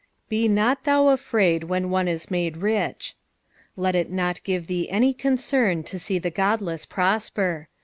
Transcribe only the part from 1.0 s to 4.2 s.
afraid wA*n one it made riA." Let it